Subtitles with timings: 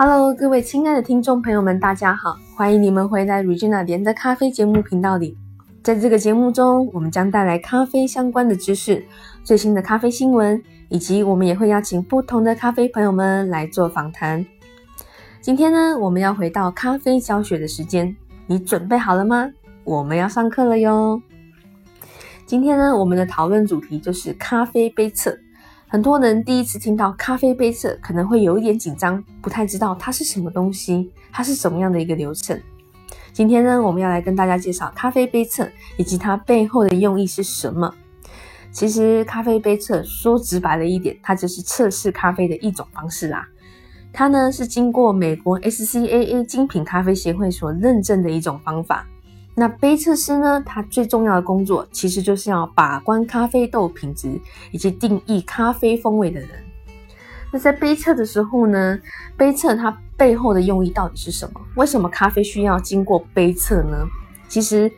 [0.00, 5.36] Hello，各位亲爱的听众朋友们，大家好，欢迎你们回来 Regina 连的咖啡节目频道里。
[5.82, 9.04] 在这个节目中，我们将带来咖啡相关的知识、
[9.42, 14.46] 最新的咖啡新闻，以及我们也会邀请不同的咖啡朋友们来做访谈。
[15.40, 18.14] 今天呢，我们要回到咖啡教学的时间，
[18.46, 19.50] 你准备好了吗？
[19.82, 21.20] 我们要上课了哟。
[22.46, 25.36] 今天呢，我们的讨论主题就是咖啡杯测。
[25.90, 32.60] 很多人第一次听到咖啡杯测，可能会有一点紧张，不太知道它是什么东西，它是什么样的一个流程。
[33.32, 35.66] 今天呢，我们要来跟大家介绍咖啡杯测
[35.96, 37.94] 以及它背后的用意是什么。
[38.70, 43.48] 其实，咖啡杯测说直白了一点，它就是测试咖啡的一种方式啦。
[44.12, 49.06] 它呢是经过美国 SCAA 精品咖啡协会所认证的一种方法。
[49.60, 50.62] 那杯测师呢？
[50.64, 54.40] 他最重要的工作其实就是要把关咖啡豆品质
[54.70, 56.48] 以及定义咖啡风味的人。
[57.52, 58.96] 那在杯测的时候呢，
[59.36, 61.60] 杯测它背后的用意到底是什么？
[61.74, 64.06] 为什么咖啡需要经过杯测呢？
[64.46, 64.88] 其实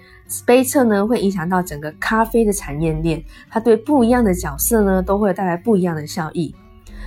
[0.44, 6.54] 杯测呢会影响到整个咖啡的产业链，它对不一样的角色呢都会带来不一样的效益。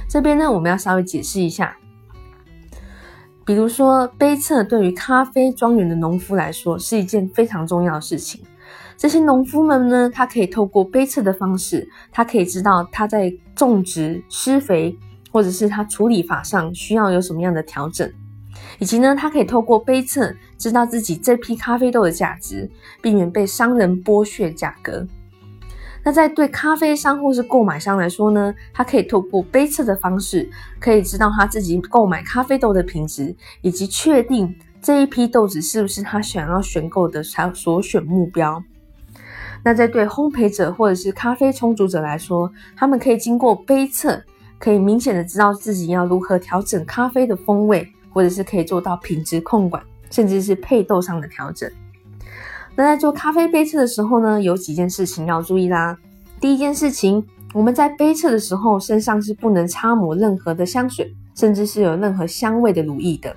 [0.10, 1.78] 这边呢我们要稍微解释一下。
[3.46, 8.42] 比如说，杯测对于咖啡庄园的农夫来说是一件非常重要的事情。
[8.96, 14.98] 这些农夫们呢，他可以透过杯测的方式，他可以知道他在种植、施肥
[15.30, 18.10] 或者是他处理法上需要有什么样的调整，
[18.80, 22.70] 以及呢，他可以透过杯测知道自己这批咖啡豆的价值，
[23.02, 25.06] 避免被商人剥削价格。
[26.04, 38.62] 那在对咖啡商或是购买商来说呢，他可以透过杯测的方式，可以知道他自己购买咖啡豆的品质，以及确定这一批豆子是不是他想要选购的他所选目标。
[39.64, 44.22] 那在对烘焙者或者是咖啡充足者来说，他们可以经过杯测，
[44.60, 51.72] 可以明显的知道自己要如何调整咖啡的风味，或者是可以做到品质控管，甚至是配豆上的调整。
[52.76, 55.98] 那在做咖啡杯测的时候呢，有几件事情要注意啦。
[56.42, 57.24] 第一件事情，
[57.54, 63.36] 我们在杯测的时候，身上是不能擦抹任何的香水，甚至是有任何香味的乳液的，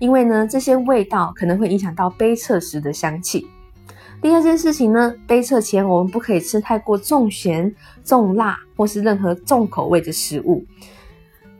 [0.00, 3.46] 因为呢，这些味道可能会影响到杯测时的香气。
[4.20, 7.72] 第二件事情呢，杯测前我们不可以吃太过重咸、
[8.04, 10.64] 重辣或是任何重口味的食物。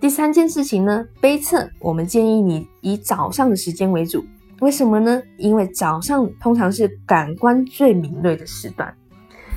[0.00, 4.24] 第三件事情呢，杯测我们建议你以早上的时间为主。
[4.62, 5.20] 为什么呢？
[5.38, 8.94] 因为早上通常是感官最敏锐的时段。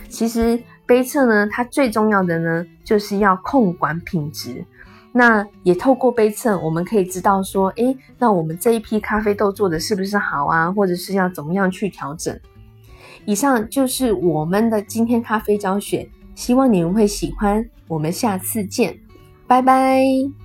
[0.10, 4.66] 其实杯测呢，它最重要的呢，就是要控管品质。
[5.12, 10.72] 那也透过杯测，我们可以知道说，诶，那我们这一批咖啡豆做的是不是好啊？
[10.72, 12.38] 或者是要怎么样去调整？
[13.26, 17.64] 以上就是我们的今天咖啡教学，希望你们会喜欢。
[17.88, 18.98] 我们下次见，
[19.46, 20.44] 拜拜。